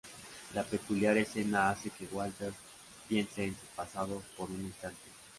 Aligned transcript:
La 0.55 0.63
peculiar 0.63 1.15
escena 1.17 1.69
hace 1.69 1.91
que 1.91 2.07
Walter 2.11 2.51
piense 3.07 3.43
en 3.43 3.51
su 3.53 3.67
pasado 3.75 4.23
por 4.35 4.49
un 4.49 4.61
instante. 4.65 5.11